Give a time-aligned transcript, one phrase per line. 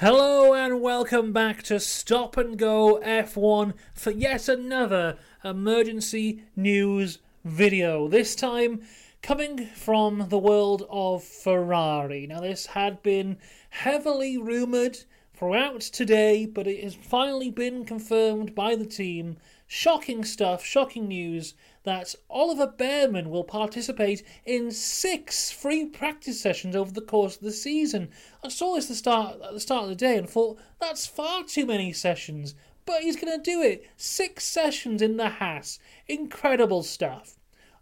[0.00, 7.16] Hello and welcome back to Stop and Go F1 for yet another emergency news
[7.46, 8.06] video.
[8.06, 8.82] This time
[9.22, 12.26] coming from the world of Ferrari.
[12.26, 13.38] Now, this had been
[13.70, 14.98] heavily rumoured
[15.32, 19.38] throughout today, but it has finally been confirmed by the team.
[19.68, 26.92] Shocking stuff, shocking news that Oliver Bearman will participate in six free practice sessions over
[26.92, 28.10] the course of the season.
[28.44, 31.08] I saw this at the start at the start of the day and thought that's
[31.08, 33.84] far too many sessions, but he's going to do it.
[33.96, 37.40] Six sessions in the Haas, incredible stuff.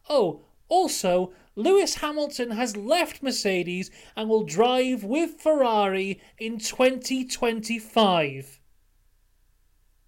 [0.09, 0.41] Oh,
[0.71, 8.59] also, Lewis Hamilton has left Mercedes and will drive with Ferrari in 2025.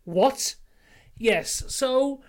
[0.04, 0.54] What?
[1.18, 2.20] Yes, so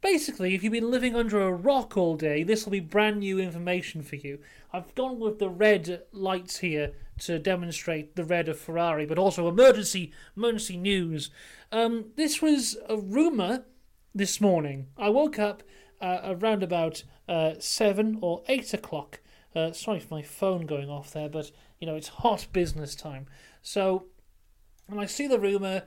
[0.00, 3.38] basically, if you've been living under a rock all day, this will be brand new
[3.38, 4.38] information for you.
[4.72, 9.48] I've gone with the red lights here to demonstrate the red of Ferrari, but also
[9.48, 11.30] emergency emergency news.
[11.70, 13.64] Um, this was a rumor
[14.14, 14.86] this morning.
[14.96, 15.62] I woke up
[16.00, 19.20] uh, around about uh, seven or eight o'clock.
[19.54, 23.26] Uh, sorry for my phone going off there, but you know it's hot business time.
[23.60, 24.06] So
[24.86, 25.82] when I see the rumor,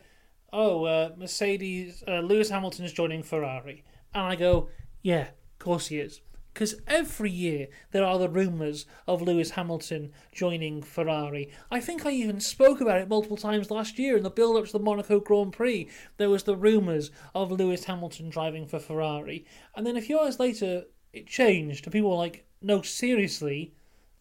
[0.56, 4.70] oh, uh, Mercedes, uh, Lewis Hamilton is joining Ferrari, and I go,
[5.02, 6.22] yeah, of course he is.
[6.54, 11.52] Because every year there are the rumours of Lewis Hamilton joining Ferrari.
[11.70, 14.66] I think I even spoke about it multiple times last year in the build up
[14.68, 15.90] to the Monaco Grand Prix.
[16.16, 19.46] There was the rumours of Lewis Hamilton driving for Ferrari.
[19.76, 21.86] And then a few hours later, it changed.
[21.86, 23.74] And people were like, no, seriously,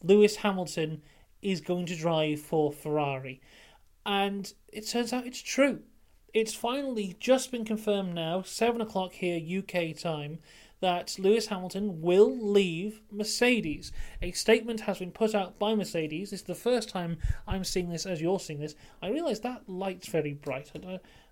[0.03, 1.03] Lewis Hamilton
[1.41, 3.41] is going to drive for Ferrari.
[4.05, 5.83] And it turns out it's true.
[6.35, 10.41] It's finally just been confirmed now, 7 o'clock here UK time,
[10.81, 13.93] that Lewis Hamilton will leave Mercedes.
[14.21, 16.31] A statement has been put out by Mercedes.
[16.31, 18.75] This is the first time I'm seeing this as you're seeing this.
[19.01, 20.73] I realise that light's very bright.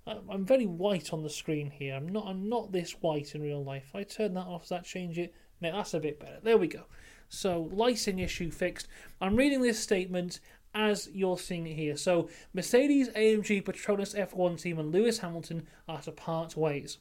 [0.06, 1.97] I, am very white on the screen here.
[1.97, 2.27] I'm not.
[2.28, 3.86] I'm not this white in real life.
[3.89, 4.62] If I turn that off.
[4.62, 5.34] Does that change it?
[5.61, 6.39] No, that's a bit better.
[6.42, 6.84] There we go.
[7.29, 8.86] So lighting issue fixed.
[9.20, 10.39] I'm reading this statement
[10.74, 11.96] as you're seeing it here.
[11.96, 16.98] So Mercedes, AMG, Petronas F1 team, and Lewis Hamilton are to part ways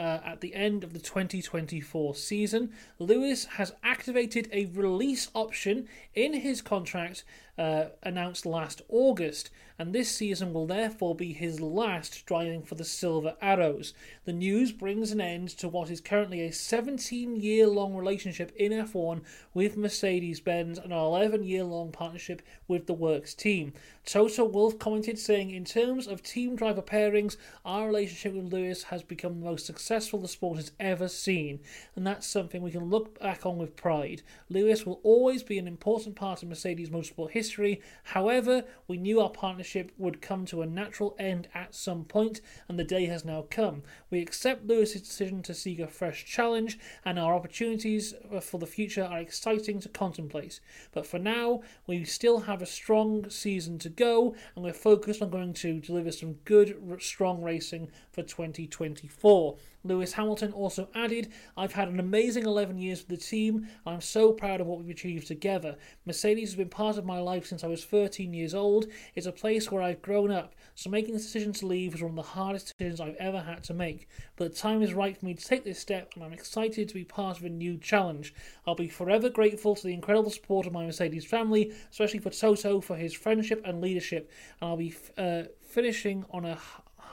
[0.00, 2.72] uh, at the end of the 2024 season.
[2.98, 7.24] Lewis has activated a release option in his contract
[7.60, 12.84] uh, announced last August, and this season will therefore be his last driving for the
[12.84, 13.92] Silver Arrows.
[14.24, 18.72] The news brings an end to what is currently a 17 year long relationship in
[18.72, 19.20] F1
[19.52, 23.74] with Mercedes Benz and an 11 year long partnership with the Works team.
[24.06, 29.02] Toto Wolff commented saying, In terms of team driver pairings, our relationship with Lewis has
[29.02, 31.60] become the most successful the sport has ever seen,
[31.94, 34.22] and that's something we can look back on with pride.
[34.48, 37.80] Lewis will always be an important part of Mercedes motorsport history history.
[38.04, 42.78] However, we knew our partnership would come to a natural end at some point, and
[42.78, 43.82] the day has now come.
[44.08, 49.02] We accept Lewis's decision to seek a fresh challenge, and our opportunities for the future
[49.02, 50.60] are exciting to contemplate.
[50.92, 55.30] But for now, we still have a strong season to go, and we're focused on
[55.30, 59.56] going to deliver some good, strong racing for 2024.
[59.82, 63.68] Lewis Hamilton also added, I've had an amazing 11 years with the team.
[63.86, 65.76] I'm so proud of what we've achieved together.
[66.04, 68.86] Mercedes has been part of my life since I was 13 years old.
[69.14, 72.10] It's a place where I've grown up, so making the decision to leave was one
[72.10, 74.08] of the hardest decisions I've ever had to make.
[74.36, 76.94] But the time is right for me to take this step, and I'm excited to
[76.94, 78.34] be part of a new challenge.
[78.66, 82.80] I'll be forever grateful to the incredible support of my Mercedes family, especially for Toto
[82.80, 84.30] for his friendship and leadership,
[84.60, 86.58] and I'll be uh, finishing on a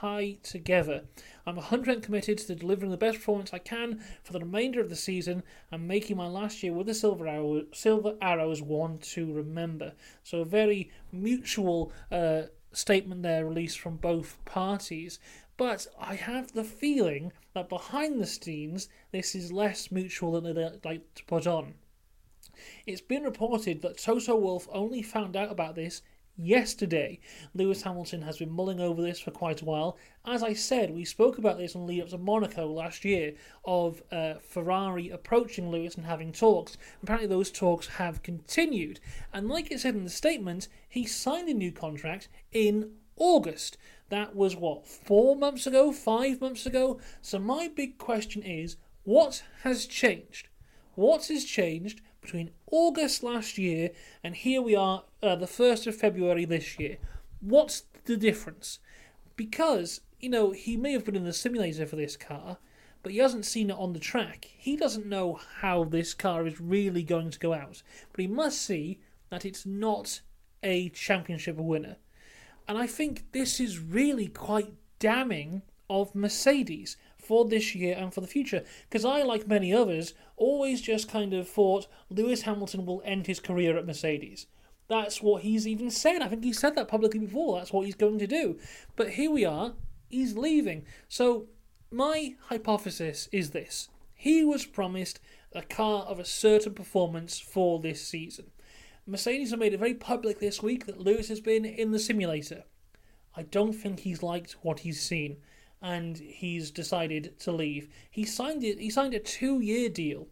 [0.00, 1.04] high together.
[1.46, 4.96] I'm 100% committed to delivering the best performance I can for the remainder of the
[4.96, 5.42] season
[5.72, 9.92] and making my last year with the Silver, Arrow, Silver Arrows one to remember.
[10.22, 12.42] So, a very mutual uh,
[12.72, 15.18] statement there released from both parties.
[15.56, 20.70] But I have the feeling that behind the scenes, this is less mutual than they
[20.84, 21.74] like to put on.
[22.86, 26.02] It's been reported that Toto Wolff only found out about this
[26.38, 27.18] yesterday.
[27.52, 29.98] Lewis Hamilton has been mulling over this for quite a while.
[30.24, 34.02] As I said, we spoke about this on lead up to Monaco last year of
[34.12, 36.78] uh, Ferrari approaching Lewis and having talks.
[37.02, 39.00] Apparently, those talks have continued.
[39.32, 43.76] And like it said in the statement, he signed a new contract in August.
[44.10, 47.00] That was what, four months ago, five months ago?
[47.20, 50.48] So, my big question is what has changed?
[50.94, 53.90] What has changed between August last year
[54.22, 56.98] and here we are, uh, the 1st of February this year.
[57.40, 58.78] What's the difference?
[59.36, 62.58] Because, you know, he may have been in the simulator for this car,
[63.02, 64.50] but he hasn't seen it on the track.
[64.56, 67.82] He doesn't know how this car is really going to go out,
[68.12, 68.98] but he must see
[69.30, 70.20] that it's not
[70.62, 71.96] a championship winner.
[72.66, 76.96] And I think this is really quite damning of Mercedes
[77.28, 78.64] for this year and for the future.
[78.88, 83.38] Because I, like many others, always just kind of thought Lewis Hamilton will end his
[83.38, 84.46] career at Mercedes.
[84.88, 86.22] That's what he's even said.
[86.22, 87.58] I think he said that publicly before.
[87.58, 88.58] That's what he's going to do.
[88.96, 89.74] But here we are.
[90.08, 90.86] He's leaving.
[91.08, 91.48] So
[91.90, 95.20] my hypothesis is this: he was promised
[95.52, 98.50] a car of a certain performance for this season.
[99.06, 102.64] Mercedes have made it very public this week that Lewis has been in the simulator.
[103.36, 105.36] I don't think he's liked what he's seen,
[105.80, 107.88] and he's decided to leave.
[108.10, 108.78] He signed it.
[108.78, 110.28] He signed a two-year deal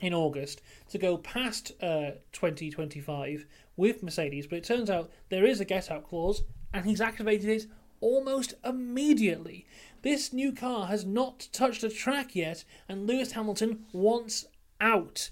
[0.00, 0.60] in August
[0.90, 6.08] to go past uh, 2025 with Mercedes, but it turns out there is a get-out
[6.08, 6.42] clause,
[6.72, 7.66] and he's activated it
[8.00, 9.66] almost immediately.
[10.02, 14.46] This new car has not touched a track yet, and Lewis Hamilton wants
[14.80, 15.30] out.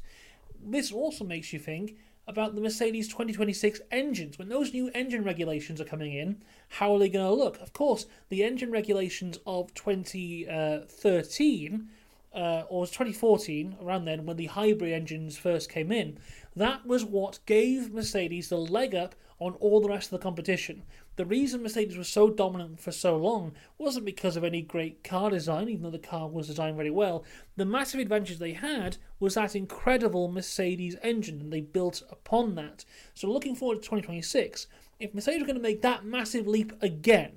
[0.60, 1.96] This also makes you think
[2.26, 4.38] about the Mercedes 2026 engines.
[4.38, 7.58] When those new engine regulations are coming in, how are they going to look?
[7.60, 11.88] Of course, the engine regulations of 2013
[12.34, 16.18] uh, or 2014, around then, when the hybrid engines first came in,
[16.54, 20.82] that was what gave Mercedes the leg up on all the rest of the competition.
[21.16, 25.30] The reason Mercedes was so dominant for so long wasn't because of any great car
[25.30, 27.24] design, even though the car was designed very well.
[27.56, 32.84] The massive advantage they had was that incredible Mercedes engine, and they built upon that.
[33.14, 34.66] So, looking forward to 2026,
[34.98, 37.32] if Mercedes were going to make that massive leap again,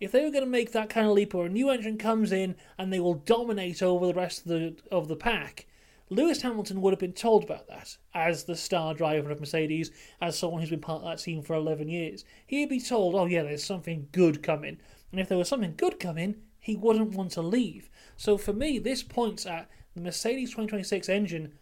[0.00, 2.32] if they were going to make that kind of leap where a new engine comes
[2.32, 5.66] in and they will dominate over the rest of the of the pack,
[6.08, 10.36] Lewis Hamilton would have been told about that as the star driver of Mercedes, as
[10.36, 12.24] someone who's been part of that team for 11 years.
[12.46, 14.78] He'd be told, oh, yeah, there's something good coming.
[15.12, 17.88] And if there was something good coming, he wouldn't want to leave.
[18.16, 21.52] So for me, this points at the Mercedes 2026 engine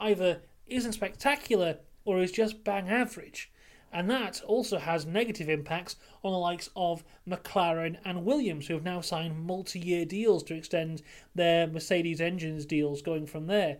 [0.00, 3.50] either isn't spectacular or is just bang average.
[3.92, 8.84] And that also has negative impacts on the likes of McLaren and Williams, who have
[8.84, 11.02] now signed multi year deals to extend
[11.34, 13.78] their Mercedes engines deals going from there.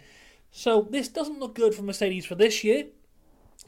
[0.50, 2.87] So this doesn't look good for Mercedes for this year.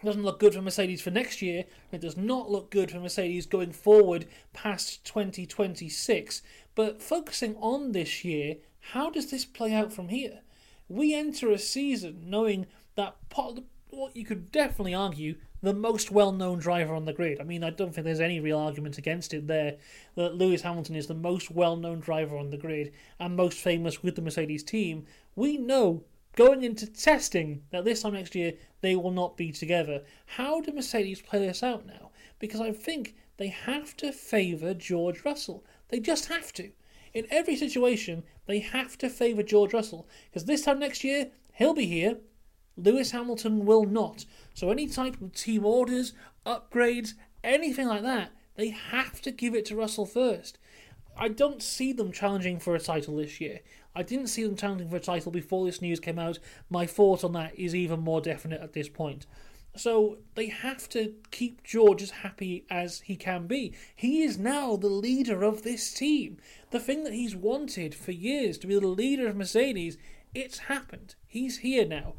[0.02, 1.64] It doesn't look good for Mercedes for next year.
[1.92, 6.42] It does not look good for Mercedes going forward past 2026.
[6.74, 8.56] But focusing on this year,
[8.92, 10.40] how does this play out from here?
[10.88, 12.66] We enter a season knowing
[12.96, 13.16] that
[13.90, 17.40] what you could definitely argue the most well known driver on the grid.
[17.40, 19.76] I mean, I don't think there's any real argument against it there
[20.14, 24.02] that Lewis Hamilton is the most well known driver on the grid and most famous
[24.02, 25.06] with the Mercedes team.
[25.36, 26.04] We know
[26.36, 30.02] going into testing that this time next year they will not be together.
[30.24, 32.10] How do Mercedes play this out now?
[32.38, 35.64] Because I think they have to favour George Russell.
[35.88, 36.70] They just have to.
[37.12, 40.08] In every situation, they have to favour George Russell.
[40.30, 42.18] Because this time next year, he'll be here
[42.76, 44.24] Lewis Hamilton will not.
[44.54, 46.12] So any type of team orders,
[46.46, 47.14] upgrades,
[47.44, 50.58] anything like that, they have to give it to Russell first.
[51.16, 53.60] I don't see them challenging for a title this year.
[53.94, 56.38] I didn't see them challenging for a title before this news came out.
[56.68, 59.26] My thought on that is even more definite at this point.
[59.76, 63.72] So they have to keep George as happy as he can be.
[63.94, 66.38] He is now the leader of this team.
[66.70, 69.96] The thing that he's wanted for years to be the leader of Mercedes,
[70.34, 71.14] it's happened.
[71.26, 72.14] He's here now.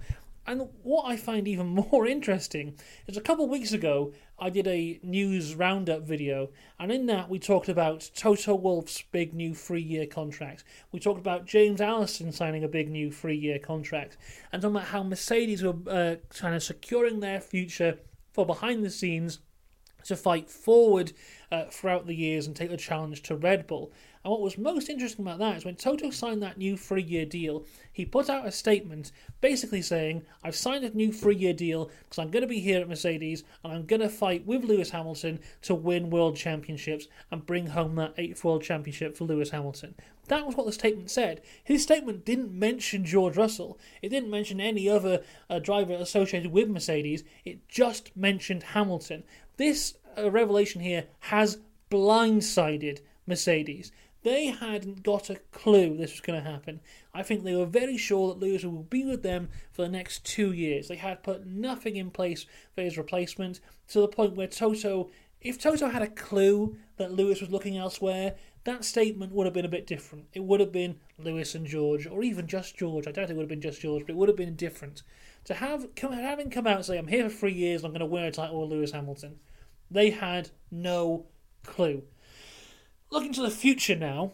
[0.48, 2.76] And what I find even more interesting
[3.08, 6.50] is a couple of weeks ago, I did a news roundup video,
[6.80, 10.64] and in that we talked about Toto Wolff's big new three year contract.
[10.92, 14.18] We talked about James Allison signing a big new three year contract,
[14.52, 18.00] and talking about how Mercedes were uh, kind of securing their future
[18.34, 19.40] for behind the scenes
[20.06, 21.14] to fight forward
[21.52, 23.92] uh, throughout the years and take the challenge to Red Bull.
[24.24, 27.26] And what was most interesting about that is when Toto signed that new three year
[27.26, 29.12] deal, he put out a statement
[29.42, 32.82] basically saying, I've signed a new three year deal because I'm going to be here
[32.82, 37.46] at Mercedes and I'm going to fight with Lewis Hamilton to win world championships and
[37.46, 39.96] bring home that eighth world championship for Lewis Hamilton.
[40.28, 41.42] That was what the statement said.
[41.64, 46.70] His statement didn't mention George Russell, it didn't mention any other uh, driver associated with
[46.70, 49.24] Mercedes, it just mentioned Hamilton.
[49.58, 51.58] This uh, revelation here has
[51.90, 53.92] blindsided Mercedes.
[54.24, 56.80] They hadn't got a clue this was going to happen.
[57.14, 60.24] I think they were very sure that Lewis will be with them for the next
[60.24, 60.88] two years.
[60.88, 63.60] They had put nothing in place for his replacement
[63.90, 65.10] to the point where Toto,
[65.42, 69.66] if Toto had a clue that Lewis was looking elsewhere, that statement would have been
[69.66, 70.26] a bit different.
[70.34, 73.08] It would have been Lewis and George, or even just George.
[73.08, 75.02] I doubt it would have been just George, but it would have been different.
[75.46, 78.06] To have having come out and say, I'm here for three years, I'm going to
[78.06, 79.40] win a title with Lewis Hamilton,
[79.90, 81.26] they had no
[81.64, 82.04] clue
[83.12, 84.32] looking to the future now,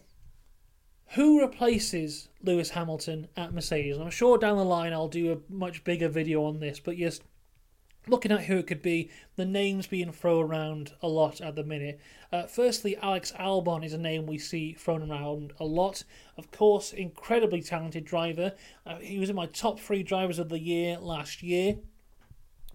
[1.15, 3.97] who replaces Lewis Hamilton at Mercedes?
[3.97, 7.23] I'm sure down the line I'll do a much bigger video on this, but just
[8.07, 11.63] looking at who it could be, the names being thrown around a lot at the
[11.63, 11.99] minute.
[12.31, 16.03] Uh, firstly, Alex Albon is a name we see thrown around a lot.
[16.37, 18.53] Of course, incredibly talented driver.
[18.85, 21.77] Uh, he was in my top three drivers of the year last year.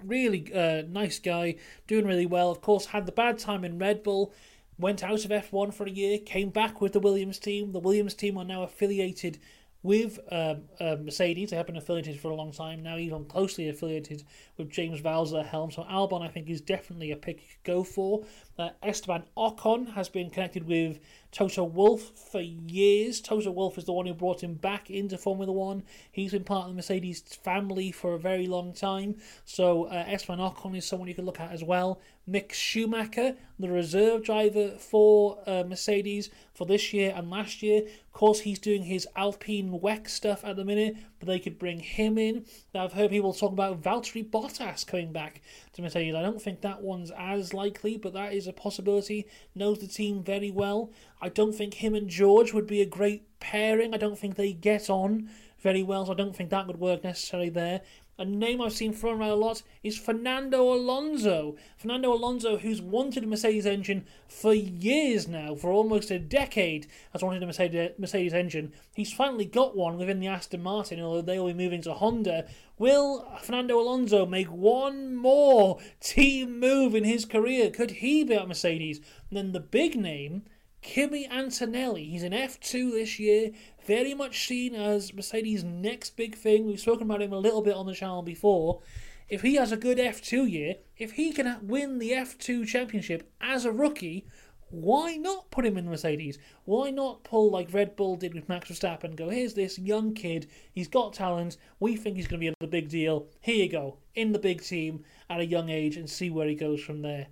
[0.03, 1.57] Really uh, nice guy,
[1.87, 2.51] doing really well.
[2.51, 4.35] Of course, had the bad time in Red Bull,
[4.83, 7.73] went out of F1 for a year, came back with the Williams team.
[7.73, 9.39] The Williams team are now affiliated
[9.83, 11.51] with um, uh, Mercedes.
[11.51, 14.25] They have been affiliated for a long time now, even closely affiliated
[14.57, 15.71] with James Vowles at the helm.
[15.71, 18.25] So Albon, I think, is definitely a pick to go for.
[18.59, 21.01] Uh, Esteban Ocon has been connected with
[21.33, 23.21] Toto Wolff for years.
[23.23, 25.83] Toto Wolff is the one who brought him back into Formula One.
[26.11, 29.17] He's been part of the Mercedes family for a very long time.
[29.47, 32.01] So uh, Esteban Ocon is someone you can look at as well.
[32.29, 37.83] Mick Schumacher, the reserve driver for uh, Mercedes for this year and last year.
[37.83, 41.81] Of course, he's doing his Alpine WEC stuff at the minute, but they could bring
[41.81, 42.45] him in.
[42.73, 45.41] Now, I've heard people talk about Valtteri Bottas coming back
[45.73, 46.15] to Mercedes.
[46.15, 49.27] I don't think that one's as likely, but that is a possibility.
[49.57, 50.93] Knows the team very well.
[51.23, 53.95] I don't think him and George would be a great pairing.
[53.95, 57.05] I don't think they get on very well, so I don't think that would work
[57.05, 57.83] necessarily there.
[58.19, 61.57] A name I've seen thrown around a lot is Fernando Alonso.
[61.77, 67.23] Fernando Alonso, who's wanted a Mercedes engine for years now, for almost a decade, has
[67.23, 68.73] wanted a Mercedes, engine.
[68.95, 72.49] He's finally got one within the Aston Martin, although they will be moving to Honda.
[72.79, 77.71] Will Fernando Alonso make one more team move in his career?
[77.71, 78.99] Could he be at Mercedes?
[79.31, 80.43] And then the big name
[80.83, 82.05] Kimi Antonelli.
[82.05, 83.53] He's in F2 this year,
[83.87, 86.67] very much seen as Mercedes' next big thing.
[86.67, 88.81] We've spoken about him a little bit on the channel before.
[89.29, 93.65] If he has a good F2 year, if he can win the F2 championship as
[93.65, 94.27] a rookie,
[94.71, 96.39] why not put him in Mercedes?
[96.65, 100.15] Why not pull like Red Bull did with Max Verstappen and go, here's this young
[100.15, 103.29] kid, he's got talent, we think he's going to be a big deal.
[103.41, 106.57] Here you go, in the big team at a young age and see where he
[106.57, 107.29] goes from there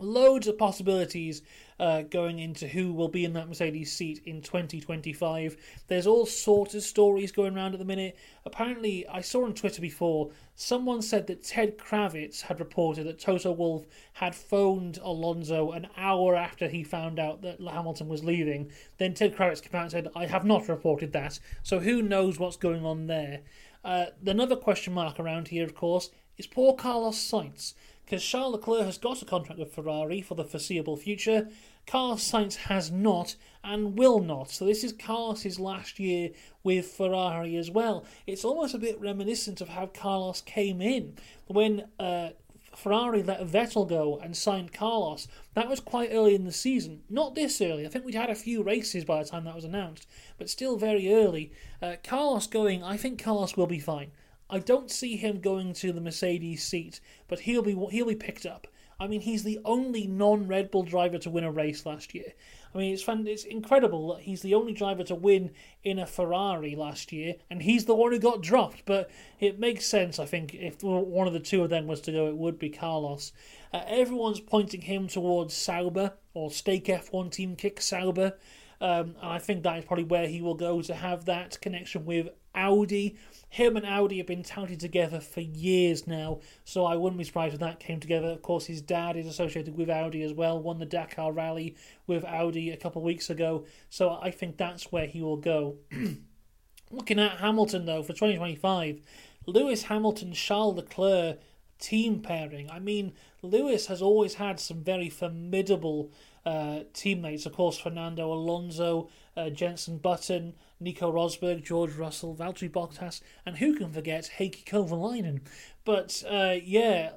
[0.00, 1.42] loads of possibilities
[1.78, 5.56] uh, going into who will be in that Mercedes seat in 2025.
[5.88, 8.16] There's all sorts of stories going around at the minute.
[8.44, 13.52] Apparently, I saw on Twitter before someone said that Ted Kravitz had reported that Toto
[13.52, 18.70] Wolff had phoned Alonso an hour after he found out that Hamilton was leaving.
[18.98, 21.40] Then Ted Kravitz came out and said, I have not reported that.
[21.62, 23.40] So who knows what's going on there?
[23.84, 28.84] Uh, another question mark around here, of course, is poor Carlos Sainz because Charles Leclerc
[28.84, 31.48] has got a contract with Ferrari for the foreseeable future.
[31.86, 34.50] Carlos Sainz has not and will not.
[34.50, 36.30] So this is Carlos's last year
[36.62, 38.04] with Ferrari as well.
[38.26, 41.14] It's almost a bit reminiscent of how Carlos came in
[41.46, 42.30] when uh,
[42.74, 45.28] Ferrari let Vettel go and signed Carlos.
[45.54, 47.02] That was quite early in the season.
[47.10, 47.86] Not this early.
[47.86, 50.06] I think we'd had a few races by the time that was announced,
[50.38, 51.52] but still very early.
[51.80, 54.10] Uh, Carlos going, I think Carlos will be fine.
[54.52, 58.44] I don't see him going to the Mercedes seat, but he'll be he'll be picked
[58.44, 58.66] up.
[59.00, 62.34] I mean, he's the only non-Red Bull driver to win a race last year.
[62.74, 66.76] I mean, it's it's incredible that he's the only driver to win in a Ferrari
[66.76, 68.84] last year, and he's the one who got dropped.
[68.84, 72.12] But it makes sense, I think, if one of the two of them was to
[72.12, 73.32] go, it would be Carlos.
[73.72, 78.34] Uh, everyone's pointing him towards Sauber or Stake F1 team Kick Sauber.
[78.82, 82.04] Um, and I think that is probably where he will go to have that connection
[82.04, 83.16] with Audi.
[83.48, 87.54] Him and Audi have been touted together for years now, so I wouldn't be surprised
[87.54, 88.28] if that came together.
[88.28, 92.24] Of course, his dad is associated with Audi as well, won the Dakar Rally with
[92.24, 95.76] Audi a couple of weeks ago, so I think that's where he will go.
[96.90, 99.00] Looking at Hamilton, though, for 2025,
[99.46, 101.38] Lewis Hamilton, Charles Leclerc
[101.78, 102.70] team pairing.
[102.70, 106.12] I mean, Lewis has always had some very formidable
[106.46, 107.44] uh, teammates.
[107.44, 113.74] Of course, Fernando Alonso, uh, Jenson Button, Nico Rosberg, George Russell, Valtteri Bottas, and who
[113.76, 115.40] can forget Heikki Kovalainen?
[115.84, 117.12] But uh, yeah,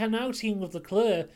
[0.00, 1.30] now team with Leclerc.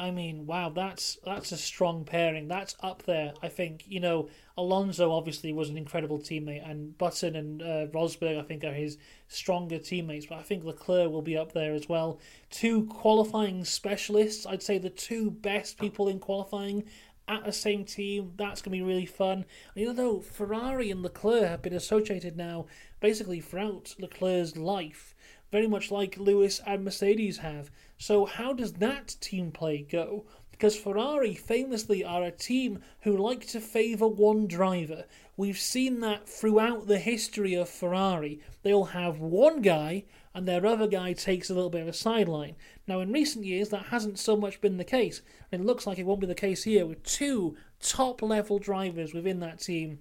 [0.00, 2.46] I mean, wow, that's that's a strong pairing.
[2.46, 3.32] That's up there.
[3.42, 8.38] I think you know Alonso obviously was an incredible teammate, and Button and uh, Rosberg
[8.38, 10.26] I think are his stronger teammates.
[10.26, 12.20] But I think Leclerc will be up there as well.
[12.50, 14.46] Two qualifying specialists.
[14.46, 16.84] I'd say the two best people in qualifying
[17.28, 18.32] at the same team.
[18.36, 19.44] That's going to be really fun.
[19.74, 22.66] And even though Ferrari and Leclerc have been associated now
[23.00, 25.14] basically throughout Leclerc's life,
[25.52, 27.70] very much like Lewis and Mercedes have.
[27.96, 30.24] So, how does that team play go?
[30.50, 35.04] Because Ferrari famously are a team who like to favour one driver.
[35.36, 38.40] We've seen that throughout the history of Ferrari.
[38.62, 40.04] They'll have one guy
[40.38, 42.54] and their other guy takes a little bit of a sideline.
[42.86, 45.98] Now, in recent years, that hasn't so much been the case, and it looks like
[45.98, 49.98] it won't be the case here with two top level drivers within that team.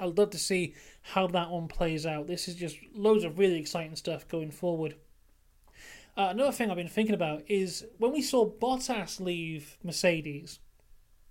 [0.00, 0.72] I'd love to see
[1.02, 2.28] how that one plays out.
[2.28, 4.94] This is just loads of really exciting stuff going forward.
[6.16, 10.60] Uh, another thing I've been thinking about is when we saw Bottas leave Mercedes,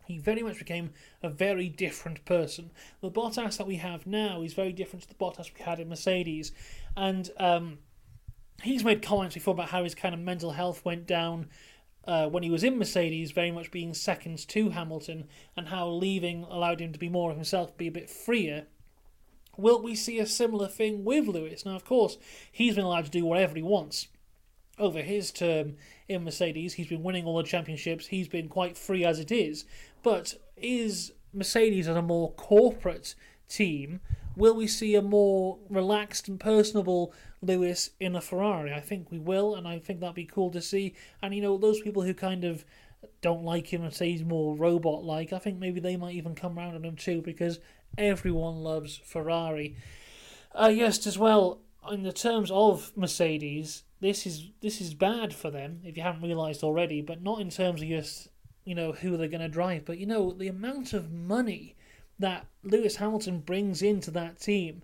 [0.06, 0.91] he very much became
[1.24, 2.70] a very different person.
[3.01, 5.89] The Bottas that we have now is very different to the Bottas we had in
[5.89, 6.51] Mercedes,
[6.96, 7.79] and um,
[8.63, 11.47] he's made comments before about how his kind of mental health went down
[12.07, 16.45] uh, when he was in Mercedes, very much being seconds to Hamilton, and how leaving
[16.45, 18.65] allowed him to be more of himself, be a bit freer.
[19.57, 21.65] Will we see a similar thing with Lewis?
[21.65, 22.17] Now, of course,
[22.51, 24.07] he's been allowed to do whatever he wants.
[24.79, 25.75] Over his term
[26.07, 29.65] in Mercedes, he's been winning all the championships, he's been quite free as it is.
[30.03, 33.15] But is Mercedes as a more corporate
[33.49, 33.99] team?
[34.38, 38.72] Will we see a more relaxed and personable Lewis in a Ferrari?
[38.72, 40.94] I think we will, and I think that'd be cool to see.
[41.24, 42.63] And you know, those people who kind of
[43.22, 46.36] don't like him and say he's more robot like, I think maybe they might even
[46.36, 47.60] come around on him too because
[47.98, 49.75] everyone loves Ferrari.
[50.53, 55.50] Uh, yes, as well, in the terms of Mercedes, this is this is bad for
[55.50, 58.27] them if you haven't realised already, but not in terms of just
[58.65, 61.75] you know who they're going to drive, but you know the amount of money
[62.19, 64.83] that Lewis Hamilton brings into that team.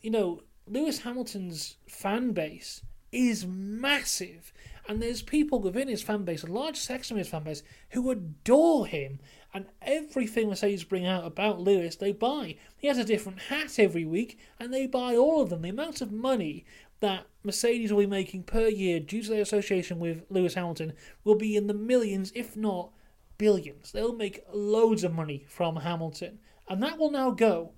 [0.00, 4.52] You know, Lewis Hamilton's fan base is massive,
[4.86, 8.10] and there's people within his fan base, a large section of his fan base, who
[8.10, 9.18] adore him.
[9.54, 12.56] And everything Mercedes bring out about Lewis, they buy.
[12.76, 15.62] He has a different hat every week, and they buy all of them.
[15.62, 16.66] The amount of money
[17.00, 20.92] that Mercedes will be making per year due to their association with Lewis Hamilton
[21.24, 22.90] will be in the millions, if not
[23.38, 23.92] billions.
[23.92, 26.40] They'll make loads of money from Hamilton.
[26.68, 27.72] And that will now go.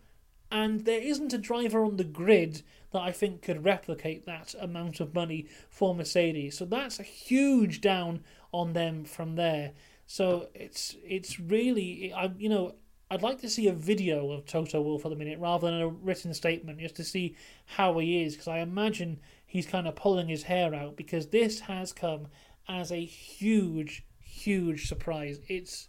[0.51, 4.99] And there isn't a driver on the grid that I think could replicate that amount
[5.01, 6.59] of money for Mercedes.
[6.59, 9.73] So that's a huge down on them from there.
[10.07, 12.75] So it's it's really I you know
[13.13, 15.89] I'd like to see a video of Toto Wolff for the minute rather than a
[15.89, 20.29] written statement just to see how he is because I imagine he's kind of pulling
[20.29, 22.27] his hair out because this has come
[22.69, 25.39] as a huge huge surprise.
[25.49, 25.89] It's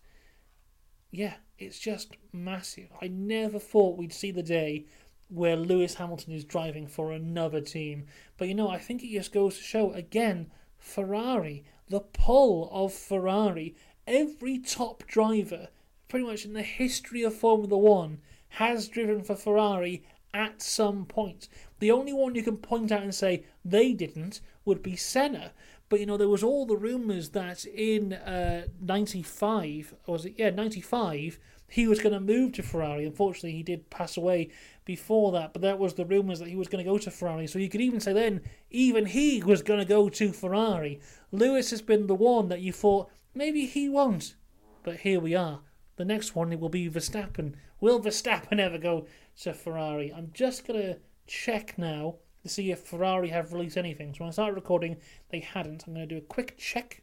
[1.12, 2.88] yeah, it's just massive.
[3.02, 4.86] I never thought we'd see the day
[5.28, 8.06] where Lewis Hamilton is driving for another team.
[8.38, 12.94] But you know, I think it just goes to show again Ferrari, the pull of
[12.94, 13.76] Ferrari.
[14.08, 15.68] Every top driver,
[16.08, 18.20] pretty much in the history of Formula One,
[18.50, 21.48] has driven for Ferrari at some point.
[21.80, 25.52] The only one you can point out and say they didn't would be Senna.
[25.92, 30.36] But you know, there was all the rumours that in uh, '95, was it?
[30.38, 33.06] Yeah, '95, he was going to move to Ferrari.
[33.06, 34.52] Unfortunately, he did pass away
[34.86, 35.52] before that.
[35.52, 37.46] But that was the rumours that he was going to go to Ferrari.
[37.46, 41.02] So you could even say then, even he was going to go to Ferrari.
[41.34, 44.36] Lewis has been the one that you thought maybe he won't.
[44.84, 45.60] But here we are.
[45.98, 47.56] The next one it will be Verstappen.
[47.82, 49.08] Will Verstappen ever go
[49.42, 50.14] to Ferrari?
[50.14, 54.14] I'm just going to check now to see if Ferrari have released anything.
[54.14, 54.98] So when I started recording,
[55.30, 55.86] they hadn't.
[55.86, 57.02] I'm going to do a quick check.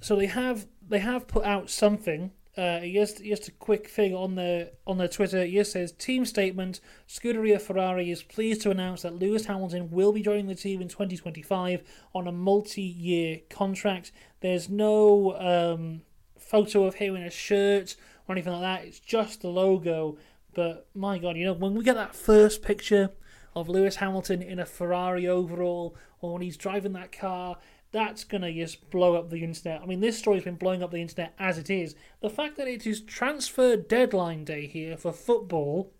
[0.00, 2.32] So they have they have put out something.
[2.56, 5.38] Uh, just just a quick thing on the on their Twitter.
[5.38, 10.12] It just says team statement: Scuderia Ferrari is pleased to announce that Lewis Hamilton will
[10.12, 11.82] be joining the team in 2025
[12.14, 14.10] on a multi-year contract.
[14.40, 16.02] There's no um,
[16.38, 17.94] photo of him in a shirt
[18.26, 18.84] or anything like that.
[18.86, 20.18] It's just the logo.
[20.52, 23.10] But my God, you know when we get that first picture
[23.54, 27.58] of Lewis Hamilton in a Ferrari overall or when he's driving that car,
[27.92, 29.80] that's going to just blow up the internet.
[29.82, 31.94] I mean, this story's been blowing up the internet as it is.
[32.20, 35.92] The fact that it is transfer deadline day here for football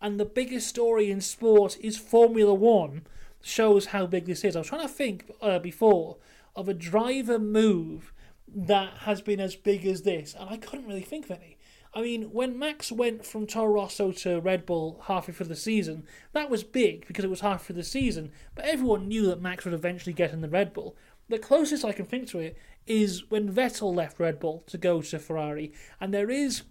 [0.00, 3.02] and the biggest story in sport is Formula One
[3.40, 4.54] shows how big this is.
[4.54, 6.16] I was trying to think uh, before
[6.54, 8.12] of a driver move
[8.46, 11.57] that has been as big as this, and I couldn't really think of any.
[11.94, 16.04] I mean, when Max went from Toro Rosso to Red Bull halfway through the season,
[16.32, 19.64] that was big because it was half through the season, but everyone knew that Max
[19.64, 20.96] would eventually get in the Red Bull.
[21.28, 25.02] The closest I can think to it is when Vettel left Red Bull to go
[25.02, 26.62] to Ferrari, and there is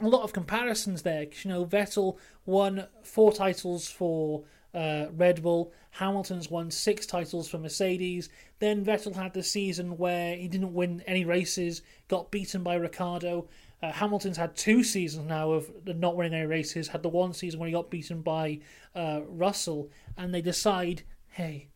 [0.00, 1.26] a lot of comparisons there.
[1.26, 5.72] Cause, you know, Vettel won four titles for uh, Red Bull.
[5.90, 8.28] Hamilton's won six titles for Mercedes.
[8.58, 13.48] Then Vettel had the season where he didn't win any races, got beaten by Ricciardo.
[13.84, 16.88] Uh, Hamilton's had two seasons now of not winning any races.
[16.88, 18.60] Had the one season when he got beaten by
[18.94, 21.68] uh, Russell, and they decide, hey,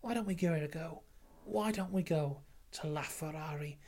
[0.00, 1.02] why don't we give it a go?
[1.44, 2.38] Why don't we go
[2.72, 3.78] to La Ferrari?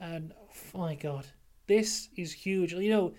[0.00, 0.32] And
[0.74, 1.26] oh my God,
[1.68, 2.72] this is huge.
[2.72, 3.14] You know,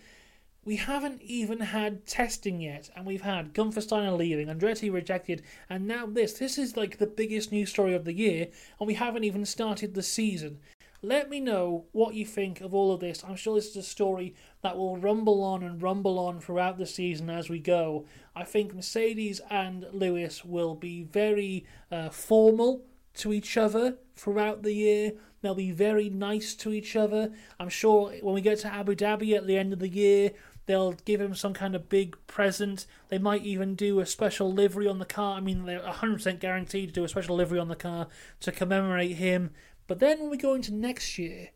[0.65, 5.87] we haven't even had testing yet, and we've had Gunther Steiner leaving, Andretti rejected, and
[5.87, 6.33] now this.
[6.33, 9.93] This is like the biggest news story of the year, and we haven't even started
[9.93, 10.59] the season.
[11.03, 13.23] Let me know what you think of all of this.
[13.23, 16.85] I'm sure this is a story that will rumble on and rumble on throughout the
[16.85, 18.05] season as we go.
[18.35, 22.85] I think Mercedes and Lewis will be very uh, formal
[23.15, 25.13] to each other throughout the year.
[25.41, 27.31] They'll be very nice to each other.
[27.59, 30.33] I'm sure when we get to Abu Dhabi at the end of the year,
[30.67, 32.85] they'll give him some kind of big present.
[33.09, 35.37] They might even do a special livery on the car.
[35.37, 38.07] I mean, they're 100% guaranteed to do a special livery on the car
[38.41, 39.51] to commemorate him.
[39.91, 41.49] But then when we go into next year,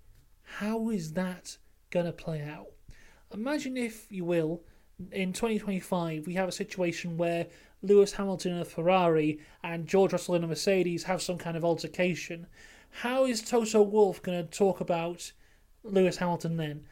[0.44, 1.56] how is that
[1.90, 2.68] going to play out?
[3.34, 4.62] Imagine, if you will,
[5.14, 7.48] in 2025, we have a situation where
[7.82, 11.64] Lewis Hamilton in a Ferrari and George Russell in a Mercedes have some kind of
[11.64, 12.48] altercation.
[12.90, 15.32] How is Toto Wolff going to talk about
[15.86, 16.86] Lewis Hamilton then?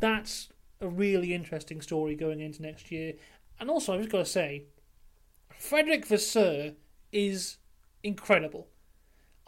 [0.00, 0.50] That's
[0.82, 3.14] a really interesting story going into next year.
[3.58, 4.64] And also, I've just got to say,
[5.58, 6.72] Frederick Vasseur
[7.10, 7.56] is
[8.02, 8.68] incredible.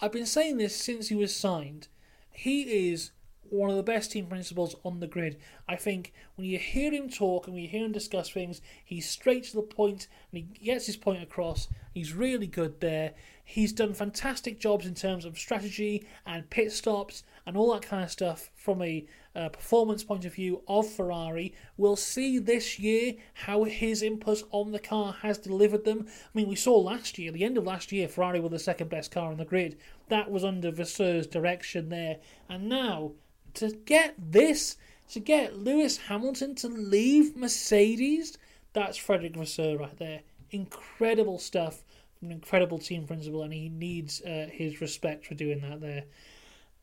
[0.03, 1.87] I've been saying this since he was signed.
[2.33, 3.13] He is
[3.49, 5.39] one of the best team principals on the grid.
[5.69, 9.09] I think when you hear him talk and when you hear him discuss things, he's
[9.09, 11.69] straight to the point and he gets his point across.
[11.95, 13.13] He's really good there.
[13.53, 18.03] He's done fantastic jobs in terms of strategy and pit stops and all that kind
[18.03, 19.05] of stuff from a
[19.37, 21.53] uh, performance point of view of Ferrari.
[21.77, 26.07] We'll see this year how his input on the car has delivered them.
[26.09, 28.89] I mean, we saw last year, the end of last year, Ferrari were the second
[28.89, 29.77] best car on the grid.
[30.09, 32.21] That was under Vasseur's direction there.
[32.49, 33.13] And now
[33.53, 34.79] to get this,
[35.11, 38.39] to get Lewis Hamilton to leave Mercedes,
[38.73, 40.23] that's Frederick Vasseur right there.
[40.51, 41.85] Incredible stuff
[42.23, 46.05] an incredible team principal, and he needs uh, his respect for doing that there.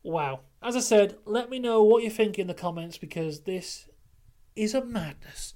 [0.02, 0.40] Wow.
[0.62, 3.88] As I said, let me know what you think in the comments because this
[4.56, 5.54] is a madness.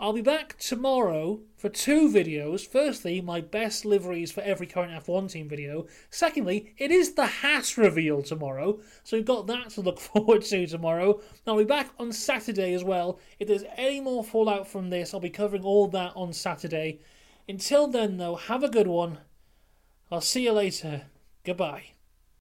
[0.00, 2.66] I'll be back tomorrow for two videos.
[2.66, 5.86] Firstly, my best liveries for every current F1 team video.
[6.08, 10.66] Secondly, it is the Haas reveal tomorrow, so we've got that to look forward to
[10.66, 11.20] tomorrow.
[11.46, 13.18] I'll be back on Saturday as well.
[13.38, 17.00] If there's any more fallout from this, I'll be covering all that on Saturday.
[17.48, 19.18] Until then, though, have a good one.
[20.10, 21.06] I'll see you later.
[21.44, 21.92] Goodbye.